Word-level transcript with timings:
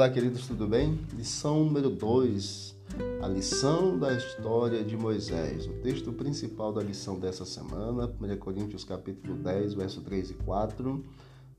Olá, 0.00 0.08
queridos, 0.08 0.46
tudo 0.46 0.66
bem? 0.66 0.98
Lição 1.14 1.62
número 1.62 1.90
2, 1.90 2.74
a 3.20 3.28
lição 3.28 3.98
da 3.98 4.14
história 4.14 4.82
de 4.82 4.96
Moisés. 4.96 5.66
O 5.66 5.74
texto 5.82 6.10
principal 6.10 6.72
da 6.72 6.82
lição 6.82 7.20
dessa 7.20 7.44
semana, 7.44 8.10
1 8.18 8.38
Coríntios 8.38 8.82
capítulo 8.82 9.36
10, 9.36 9.74
verso 9.74 10.00
3 10.00 10.30
e 10.30 10.34
4. 10.36 11.04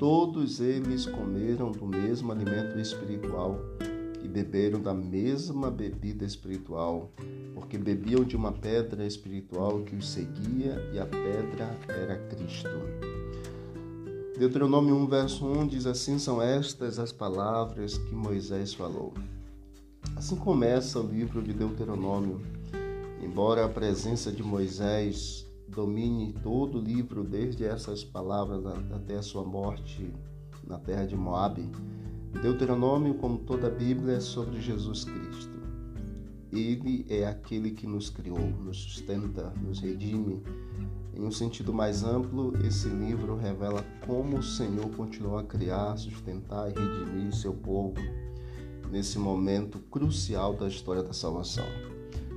Todos 0.00 0.58
eles 0.58 1.06
comeram 1.06 1.70
do 1.70 1.86
mesmo 1.86 2.32
alimento 2.32 2.76
espiritual 2.76 3.56
e 4.20 4.26
beberam 4.26 4.80
da 4.80 4.92
mesma 4.92 5.70
bebida 5.70 6.24
espiritual, 6.24 7.12
porque 7.54 7.78
bebiam 7.78 8.24
de 8.24 8.34
uma 8.34 8.50
pedra 8.50 9.06
espiritual 9.06 9.84
que 9.84 9.94
os 9.94 10.10
seguia 10.10 10.90
e 10.92 10.98
a 10.98 11.06
pedra 11.06 11.78
era 11.88 12.16
Cristo. 12.30 12.68
Deuteronômio 14.36 14.96
1, 14.96 15.06
verso 15.06 15.46
1 15.46 15.68
diz 15.68 15.86
assim: 15.86 16.18
São 16.18 16.42
estas 16.42 16.98
as 16.98 17.12
palavras 17.12 17.96
que 17.96 18.12
Moisés 18.16 18.74
falou. 18.74 19.14
Assim 20.16 20.34
começa 20.34 20.98
o 20.98 21.06
livro 21.06 21.40
de 21.40 21.52
Deuteronômio. 21.52 22.40
Embora 23.22 23.64
a 23.64 23.68
presença 23.68 24.32
de 24.32 24.42
Moisés 24.42 25.46
domine 25.68 26.32
todo 26.42 26.78
o 26.78 26.82
livro, 26.82 27.22
desde 27.22 27.64
essas 27.64 28.02
palavras 28.02 28.66
até 28.92 29.14
a 29.14 29.22
sua 29.22 29.44
morte 29.44 30.12
na 30.66 30.78
terra 30.78 31.06
de 31.06 31.14
Moabe, 31.14 31.70
Deuteronômio, 32.42 33.14
como 33.14 33.38
toda 33.38 33.68
a 33.68 33.70
Bíblia, 33.70 34.16
é 34.16 34.20
sobre 34.20 34.60
Jesus 34.60 35.04
Cristo. 35.04 35.54
Ele 36.50 37.06
é 37.08 37.24
aquele 37.24 37.70
que 37.70 37.86
nos 37.86 38.10
criou, 38.10 38.38
nos 38.38 38.78
sustenta, 38.78 39.52
nos 39.62 39.78
redime, 39.78 40.42
em 41.16 41.24
um 41.24 41.30
sentido 41.30 41.72
mais 41.72 42.02
amplo, 42.02 42.52
esse 42.66 42.88
livro 42.88 43.36
revela 43.36 43.84
como 44.06 44.38
o 44.38 44.42
Senhor 44.42 44.88
continuou 44.96 45.38
a 45.38 45.44
criar, 45.44 45.96
sustentar 45.96 46.70
e 46.70 46.74
redimir 46.74 47.34
seu 47.34 47.52
povo 47.52 47.94
nesse 48.90 49.18
momento 49.18 49.78
crucial 49.90 50.54
da 50.54 50.68
história 50.68 51.02
da 51.02 51.12
salvação. 51.12 51.64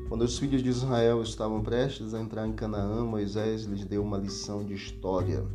Quando 0.07 0.21
os 0.21 0.37
filhos 0.37 0.63
de 0.63 0.69
Israel 0.69 1.21
estavam 1.21 1.61
prestes 1.61 2.13
a 2.13 2.21
entrar 2.21 2.47
em 2.47 2.53
Canaã, 2.53 3.03
Moisés 3.03 3.63
lhes 3.65 3.83
deu 3.83 4.01
uma 4.01 4.17
lição 4.17 4.63
de 4.63 4.73
história, 4.73 5.45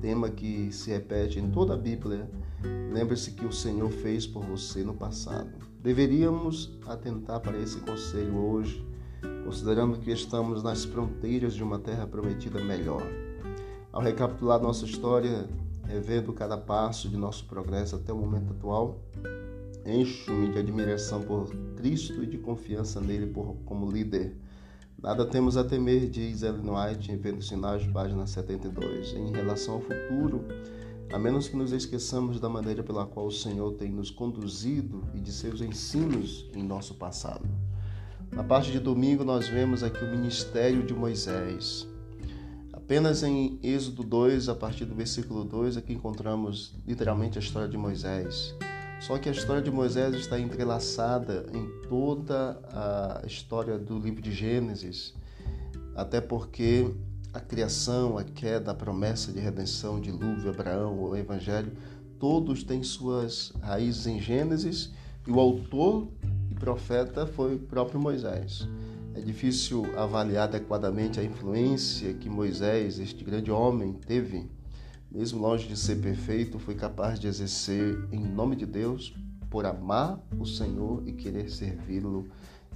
tema 0.00 0.30
que 0.30 0.72
se 0.72 0.90
repete 0.90 1.38
em 1.38 1.50
toda 1.50 1.74
a 1.74 1.76
Bíblia. 1.76 2.28
Lembre-se 2.92 3.32
que 3.32 3.44
o 3.44 3.52
Senhor 3.52 3.90
fez 3.90 4.26
por 4.26 4.44
você 4.44 4.82
no 4.82 4.94
passado. 4.94 5.50
Deveríamos 5.82 6.78
atentar 6.86 7.40
para 7.40 7.58
esse 7.58 7.78
conselho 7.80 8.36
hoje 8.36 8.91
considerando 9.44 9.98
que 9.98 10.10
estamos 10.10 10.62
nas 10.62 10.84
fronteiras 10.84 11.54
de 11.54 11.62
uma 11.62 11.78
terra 11.78 12.06
prometida 12.06 12.62
melhor. 12.62 13.02
Ao 13.92 14.00
recapitular 14.00 14.60
nossa 14.60 14.84
história, 14.84 15.48
revendo 15.84 16.32
cada 16.32 16.56
passo 16.56 17.08
de 17.08 17.16
nosso 17.16 17.44
progresso 17.46 17.96
até 17.96 18.12
o 18.12 18.16
momento 18.16 18.52
atual, 18.52 19.00
encho-me 19.84 20.50
de 20.50 20.58
admiração 20.58 21.22
por 21.22 21.54
Cristo 21.76 22.22
e 22.22 22.26
de 22.26 22.38
confiança 22.38 23.00
nele 23.00 23.26
por, 23.26 23.56
como 23.64 23.90
líder. 23.90 24.36
Nada 25.02 25.26
temos 25.26 25.56
a 25.56 25.64
temer, 25.64 26.08
diz 26.08 26.42
Ellen 26.42 26.70
White 26.70 27.10
em 27.10 27.16
Vendo 27.16 27.42
Sinais, 27.42 27.84
página 27.88 28.26
72. 28.26 29.14
Em 29.14 29.32
relação 29.32 29.74
ao 29.74 29.80
futuro, 29.80 30.44
a 31.12 31.18
menos 31.18 31.48
que 31.48 31.56
nos 31.56 31.72
esqueçamos 31.72 32.38
da 32.38 32.48
maneira 32.48 32.82
pela 32.82 33.04
qual 33.04 33.26
o 33.26 33.32
Senhor 33.32 33.72
tem 33.72 33.90
nos 33.90 34.10
conduzido 34.10 35.02
e 35.12 35.20
de 35.20 35.32
seus 35.32 35.60
ensinos 35.60 36.48
em 36.54 36.62
nosso 36.62 36.94
passado. 36.94 37.44
Na 38.32 38.42
parte 38.42 38.72
de 38.72 38.80
domingo, 38.80 39.24
nós 39.24 39.46
vemos 39.46 39.82
aqui 39.82 40.02
o 40.02 40.10
ministério 40.10 40.82
de 40.82 40.94
Moisés. 40.94 41.86
Apenas 42.72 43.22
em 43.22 43.60
Êxodo 43.62 44.02
2, 44.02 44.48
a 44.48 44.54
partir 44.54 44.86
do 44.86 44.94
versículo 44.94 45.44
2, 45.44 45.76
aqui 45.76 45.92
encontramos 45.92 46.74
literalmente 46.86 47.36
a 47.36 47.42
história 47.42 47.68
de 47.68 47.76
Moisés. 47.76 48.54
Só 49.00 49.18
que 49.18 49.28
a 49.28 49.32
história 49.32 49.60
de 49.60 49.70
Moisés 49.70 50.14
está 50.14 50.40
entrelaçada 50.40 51.44
em 51.52 51.68
toda 51.90 52.58
a 52.72 53.26
história 53.26 53.78
do 53.78 53.98
livro 53.98 54.22
de 54.22 54.32
Gênesis, 54.32 55.14
até 55.94 56.18
porque 56.18 56.90
a 57.34 57.40
criação, 57.40 58.16
a 58.16 58.24
queda, 58.24 58.70
a 58.70 58.74
promessa 58.74 59.30
de 59.30 59.40
redenção, 59.40 60.00
dilúvio, 60.00 60.48
Abraão, 60.48 60.98
o 60.98 61.14
Evangelho, 61.14 61.70
todos 62.18 62.62
têm 62.62 62.82
suas 62.82 63.52
raízes 63.60 64.06
em 64.06 64.18
Gênesis 64.18 64.90
e 65.26 65.30
o 65.30 65.38
autor 65.38 66.08
profeta 66.52 67.26
foi 67.26 67.54
o 67.54 67.58
próprio 67.58 68.00
Moisés. 68.00 68.68
É 69.14 69.20
difícil 69.20 69.84
avaliar 69.98 70.44
adequadamente 70.44 71.20
a 71.20 71.24
influência 71.24 72.14
que 72.14 72.30
Moisés, 72.30 72.98
este 72.98 73.22
grande 73.22 73.50
homem, 73.50 73.92
teve. 73.92 74.50
Mesmo 75.10 75.40
longe 75.40 75.68
de 75.68 75.76
ser 75.76 75.96
perfeito, 75.96 76.58
foi 76.58 76.74
capaz 76.74 77.20
de 77.20 77.26
exercer 77.26 78.08
em 78.10 78.20
nome 78.20 78.56
de 78.56 78.64
Deus 78.64 79.14
por 79.50 79.66
amar 79.66 80.18
o 80.38 80.46
Senhor 80.46 81.02
e 81.06 81.12
querer 81.12 81.50
servi-lo 81.50 82.26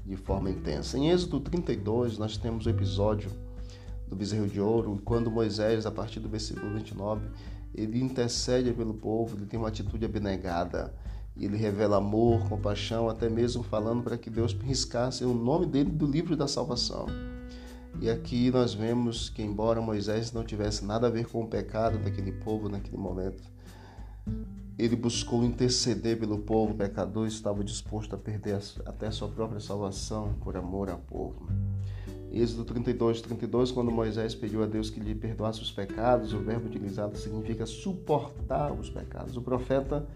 de 0.04 0.14
forma 0.14 0.50
intensa. 0.50 0.98
Em 0.98 1.10
Êxodo 1.10 1.40
32, 1.40 2.18
nós 2.18 2.36
temos 2.36 2.66
o 2.66 2.70
episódio 2.70 3.30
do 4.06 4.14
bezerro 4.14 4.46
de 4.46 4.60
ouro, 4.60 5.00
quando 5.04 5.30
Moisés, 5.30 5.86
a 5.86 5.90
partir 5.90 6.20
do 6.20 6.28
versículo 6.28 6.74
29, 6.74 7.28
ele 7.74 8.00
intercede 8.00 8.72
pelo 8.72 8.94
povo, 8.94 9.36
ele 9.36 9.46
tem 9.46 9.58
uma 9.58 9.68
atitude 9.68 10.04
abnegada 10.04 10.94
e 11.36 11.44
ele 11.44 11.56
revela 11.56 11.98
amor, 11.98 12.48
compaixão, 12.48 13.08
até 13.08 13.28
mesmo 13.28 13.62
falando 13.62 14.02
para 14.02 14.16
que 14.16 14.30
Deus 14.30 14.52
riscasse 14.52 15.24
o 15.24 15.34
nome 15.34 15.66
dele 15.66 15.90
do 15.90 16.06
livro 16.06 16.36
da 16.36 16.48
salvação. 16.48 17.06
E 18.00 18.10
aqui 18.10 18.50
nós 18.50 18.74
vemos 18.74 19.28
que, 19.28 19.42
embora 19.42 19.80
Moisés 19.80 20.32
não 20.32 20.44
tivesse 20.44 20.84
nada 20.84 21.06
a 21.06 21.10
ver 21.10 21.26
com 21.26 21.42
o 21.42 21.48
pecado 21.48 21.98
daquele 21.98 22.32
povo 22.32 22.68
naquele 22.68 22.96
momento, 22.96 23.42
ele 24.78 24.96
buscou 24.96 25.42
interceder 25.44 26.18
pelo 26.18 26.38
povo 26.38 26.74
pecador 26.74 27.24
e 27.24 27.28
estava 27.28 27.64
disposto 27.64 28.14
a 28.14 28.18
perder 28.18 28.60
até 28.84 29.06
a 29.06 29.10
sua 29.10 29.28
própria 29.28 29.60
salvação 29.60 30.34
por 30.40 30.56
amor 30.56 30.90
ao 30.90 30.98
povo. 30.98 31.48
Êxodo 32.30 32.64
32, 32.64 33.22
32, 33.22 33.72
quando 33.72 33.90
Moisés 33.90 34.34
pediu 34.34 34.62
a 34.62 34.66
Deus 34.66 34.90
que 34.90 35.00
lhe 35.00 35.14
perdoasse 35.14 35.62
os 35.62 35.72
pecados, 35.72 36.34
o 36.34 36.40
verbo 36.40 36.66
utilizado 36.66 37.16
significa 37.16 37.64
suportar 37.64 38.72
os 38.72 38.90
pecados. 38.90 39.36
O 39.38 39.40
profeta 39.42 40.06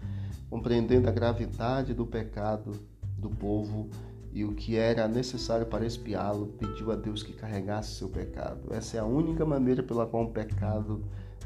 compreendendo 0.51 1.07
a 1.07 1.11
gravidade 1.13 1.93
do 1.93 2.05
pecado 2.05 2.73
do 3.17 3.29
povo 3.29 3.89
e 4.33 4.43
o 4.43 4.53
que 4.53 4.75
era 4.75 5.07
necessário 5.07 5.65
para 5.65 5.85
espiá-lo, 5.85 6.47
pediu 6.59 6.91
a 6.91 6.95
Deus 6.95 7.23
que 7.23 7.31
carregasse 7.31 7.95
seu 7.95 8.09
pecado. 8.09 8.73
Essa 8.73 8.97
é 8.97 8.99
a 8.99 9.05
única 9.05 9.45
maneira 9.45 9.81
pela 9.81 10.05
qual 10.05 10.25
o 10.25 10.31
pecado 10.31 11.05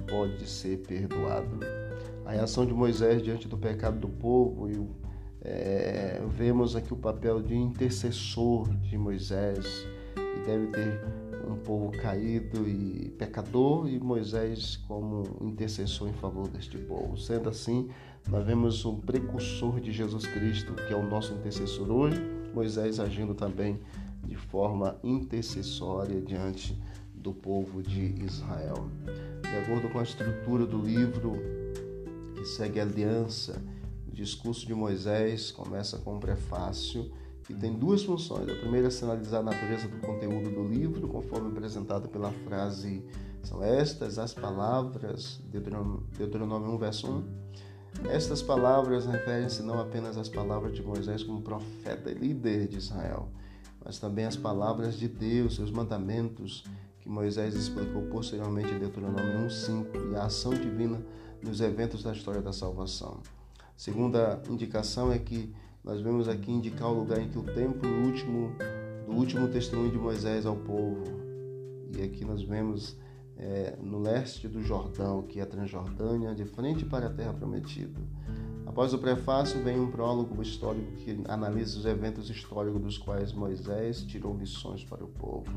pode 0.09 0.49
ser 0.49 0.77
perdoado. 0.79 1.59
A 2.25 2.31
reação 2.31 2.65
de 2.65 2.73
Moisés 2.73 3.21
diante 3.21 3.47
do 3.47 3.57
pecado 3.57 3.99
do 3.99 4.09
povo 4.09 4.69
e 4.69 4.83
é, 5.41 6.19
vemos 6.27 6.75
aqui 6.75 6.91
o 6.91 6.97
papel 6.97 7.43
de 7.43 7.55
intercessor 7.55 8.67
de 8.77 8.97
Moisés 8.97 9.85
e 10.17 10.45
deve 10.47 10.67
ter 10.67 11.05
um 11.24 11.24
povo 11.65 11.91
caído 11.91 12.67
e 12.69 13.09
pecador 13.17 13.89
e 13.89 13.99
Moisés 13.99 14.77
como 14.87 15.23
intercessor 15.41 16.07
em 16.07 16.13
favor 16.13 16.47
deste 16.47 16.77
povo. 16.77 17.17
Sendo 17.17 17.49
assim, 17.49 17.89
nós 18.29 18.45
vemos 18.45 18.85
um 18.85 18.99
precursor 18.99 19.81
de 19.81 19.91
Jesus 19.91 20.25
Cristo, 20.27 20.73
que 20.73 20.93
é 20.93 20.95
o 20.95 21.07
nosso 21.07 21.33
intercessor 21.33 21.89
hoje, 21.91 22.21
Moisés 22.53 22.99
agindo 22.99 23.33
também 23.33 23.79
de 24.23 24.35
forma 24.35 24.97
intercessória 25.03 26.21
diante 26.21 26.79
do 27.13 27.33
povo 27.33 27.81
de 27.81 28.23
Israel. 28.23 28.87
De 29.41 29.57
acordo 29.57 29.89
com 29.89 29.99
a 29.99 30.03
estrutura 30.03 30.65
do 30.65 30.79
livro 30.79 31.33
que 32.35 32.45
segue 32.45 32.79
a 32.79 32.83
aliança, 32.83 33.61
o 34.07 34.11
discurso 34.11 34.65
de 34.65 34.73
Moisés 34.73 35.51
começa 35.51 35.97
com 35.97 36.15
um 36.15 36.19
prefácio 36.19 37.11
que 37.45 37.53
tem 37.53 37.73
duas 37.73 38.03
funções. 38.03 38.49
A 38.49 38.55
primeira 38.55 38.87
é 38.87 38.89
sinalizar 38.89 39.41
a 39.41 39.43
natureza 39.43 39.87
do 39.87 39.97
conteúdo 39.97 40.49
do 40.49 40.67
livro, 40.67 41.07
conforme 41.07 41.49
apresentado 41.49 42.07
pela 42.09 42.31
frase 42.31 43.03
são 43.45 43.63
estas 43.63 44.17
as 44.17 44.33
palavras, 44.33 45.39
Deuteronômio 45.51 46.71
1, 46.73 46.77
verso 46.79 47.07
1. 47.07 48.09
Estas 48.09 48.41
palavras 48.41 49.05
referem-se 49.05 49.61
não 49.61 49.79
apenas 49.79 50.17
às 50.17 50.27
palavras 50.27 50.73
de 50.73 50.81
Moisés 50.81 51.23
como 51.23 51.41
profeta 51.41 52.09
e 52.09 52.15
líder 52.15 52.67
de 52.67 52.77
Israel, 52.77 53.29
mas 53.83 53.99
também 53.99 54.25
às 54.25 54.35
palavras 54.35 54.97
de 54.97 55.07
Deus, 55.07 55.55
seus 55.55 55.69
mandamentos, 55.69 56.63
que 56.99 57.07
Moisés 57.07 57.53
explicou 57.53 58.01
posteriormente 58.07 58.73
em 58.73 58.79
Deuteronômio 58.79 59.47
1,5 59.47 60.11
e 60.11 60.15
a 60.15 60.23
ação 60.23 60.51
divina 60.51 60.99
nos 61.41 61.61
eventos 61.61 62.01
da 62.01 62.11
história 62.11 62.41
da 62.41 62.51
salvação. 62.51 63.19
Segunda 63.77 64.41
indicação 64.49 65.11
é 65.11 65.19
que 65.19 65.53
nós 65.85 66.01
vemos 66.01 66.27
aqui 66.27 66.51
indicar 66.51 66.89
o 66.89 66.95
lugar 66.95 67.21
em 67.21 67.29
que 67.29 67.37
o 67.37 67.43
templo 67.43 67.87
último 68.03 68.51
do 69.05 69.13
último 69.13 69.47
testemunho 69.47 69.91
de 69.91 69.97
Moisés 69.99 70.45
ao 70.47 70.55
povo. 70.55 71.03
E 71.95 72.01
aqui 72.01 72.25
nós 72.25 72.41
vemos 72.41 72.97
é, 73.37 73.77
no 73.79 73.99
leste 73.99 74.47
do 74.47 74.63
Jordão, 74.63 75.21
que 75.21 75.39
é 75.39 75.43
a 75.43 75.45
Transjordânia, 75.45 76.33
de 76.33 76.43
frente 76.43 76.83
para 76.83 77.05
a 77.05 77.09
terra 77.09 77.33
prometida. 77.33 78.01
Após 78.65 78.95
o 78.95 78.97
prefácio 78.97 79.63
vem 79.63 79.79
um 79.79 79.91
prólogo 79.91 80.41
histórico 80.41 80.91
que 80.93 81.21
analisa 81.27 81.77
os 81.77 81.85
eventos 81.85 82.31
históricos 82.31 82.81
dos 82.81 82.97
quais 82.97 83.31
Moisés 83.31 84.01
tirou 84.01 84.35
lições 84.35 84.83
para 84.83 85.03
o 85.03 85.07
povo. 85.07 85.53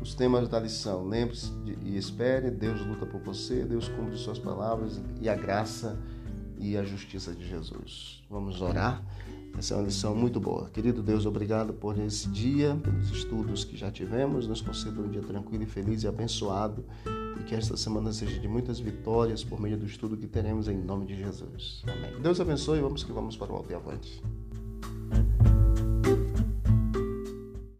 Os 0.00 0.14
temas 0.14 0.48
da 0.48 0.58
lição: 0.58 1.06
lembre-se 1.06 1.52
e 1.82 1.98
espere, 1.98 2.50
Deus 2.50 2.80
luta 2.84 3.04
por 3.04 3.20
você, 3.20 3.64
Deus 3.64 3.88
cumpre 3.88 4.16
suas 4.16 4.38
palavras 4.38 5.00
e 5.20 5.28
a 5.28 5.36
graça 5.36 5.98
e 6.64 6.78
a 6.78 6.82
justiça 6.82 7.34
de 7.34 7.46
Jesus. 7.46 8.22
Vamos 8.30 8.62
orar? 8.62 9.04
Essa 9.56 9.74
é 9.74 9.76
uma 9.76 9.84
lição 9.84 10.16
muito 10.16 10.40
boa. 10.40 10.70
Querido 10.70 11.02
Deus, 11.02 11.26
obrigado 11.26 11.74
por 11.74 11.98
esse 11.98 12.26
dia, 12.28 12.74
pelos 12.82 13.10
estudos 13.10 13.64
que 13.64 13.76
já 13.76 13.90
tivemos. 13.90 14.48
Nos 14.48 14.62
conceda 14.62 14.98
um 14.98 15.08
dia 15.08 15.20
tranquilo 15.20 15.62
e 15.62 15.66
feliz 15.66 16.02
e 16.02 16.08
abençoado. 16.08 16.84
E 17.38 17.44
que 17.44 17.54
esta 17.54 17.76
semana 17.76 18.12
seja 18.12 18.40
de 18.40 18.48
muitas 18.48 18.80
vitórias 18.80 19.44
por 19.44 19.60
meio 19.60 19.76
do 19.76 19.84
estudo 19.84 20.16
que 20.16 20.26
teremos 20.26 20.66
em 20.66 20.76
nome 20.76 21.04
de 21.04 21.16
Jesus. 21.16 21.82
Amém. 21.86 22.20
Deus 22.22 22.40
abençoe. 22.40 22.80
Vamos 22.80 23.04
que 23.04 23.12
vamos 23.12 23.36
para 23.36 23.52
o 23.52 23.56
alto 23.56 23.70
e 23.70 23.74
avante. 23.74 24.22